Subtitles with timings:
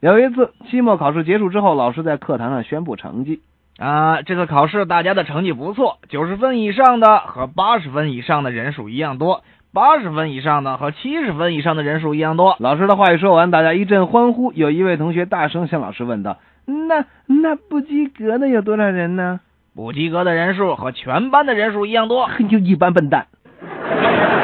[0.00, 3.40] 有一次，期末考试结束之后，老师在课堂上宣布成绩。
[3.78, 9.42] 啊，这次考试大家的成绩不错，九十分以上的和八十分以上的人数一样多，
[9.72, 12.56] 八十分以上的和七十分以上的人数一样多。
[12.60, 14.52] 老师的话一说完，大家一阵欢呼。
[14.52, 19.40] 有一位同学大声向老师问道：“那那不及格的有多少人呢？”
[19.74, 22.28] 不及格的人数和全班的人数一样多。
[22.48, 23.26] 就一般笨蛋。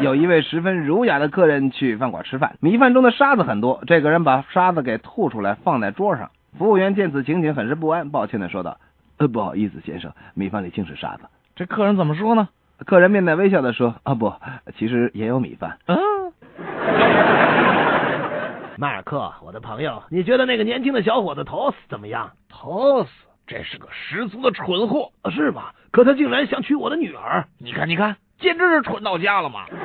[0.00, 6.30] 有一位十分儒雅的客人去饭馆吃饭，米饭中的沙子很多，这个人把沙子给吐出来放在桌上。
[6.58, 8.78] 服务员见此情景，很是不安，抱歉的说道
[9.18, 11.24] ：“呃，不好意思，先生，米饭里尽是沙子。”
[11.54, 12.48] 这客人怎么说呢？
[12.86, 14.32] 客人面带微笑的说：“啊，不，
[14.78, 15.98] 其实也有米饭。”嗯。
[18.78, 22.30] 迈尔克，我的朋友，你觉得那个年轻的小伙子托斯怎么样？
[22.48, 23.10] 托斯，
[23.46, 25.74] 这是个十足的蠢货，是吧？
[25.90, 29.66] 可他竟然想娶我的女儿，你看，你看，简直是蠢到家了嘛！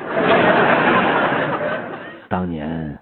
[2.28, 2.98] 当年，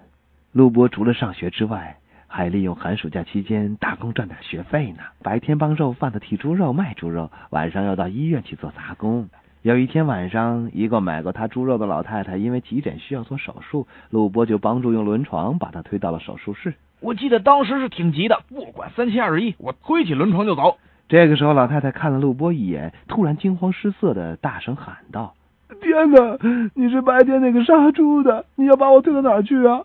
[0.51, 1.97] 陆波除了上学之外，
[2.27, 4.99] 还利用寒暑假期间打工赚点学费呢。
[5.23, 9.29] 白天帮肉贩子剔猪肉卖猪肉，晚上要到医院去做杂工。
[9.61, 16.75] 有一天晚上，一个买过他猪肉的老太太因为急诊需要做手术，陆波就帮助用轮床把她推到了手术室。
[16.99, 20.77] 我记得当时是挺急的，不管三七二十一，我推起轮床就走。
[21.07, 25.33] 这个时候，老太太看了陆波一眼，突然惊慌失色的大声喊道
[25.81, 26.37] ：“天哪！
[26.75, 28.45] 你是白天那个杀猪的？
[28.55, 29.81] 你要把我推到哪去啊？”